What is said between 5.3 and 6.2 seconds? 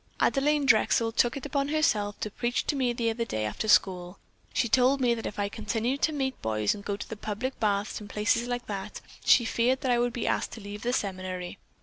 I continued to